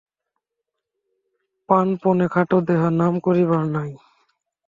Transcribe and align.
প্রাণপণে 1.69 2.25
খাটো-কেহ 2.31 2.81
নাম 2.99 3.13
করিবার 3.25 3.63
নাই। 3.73 3.91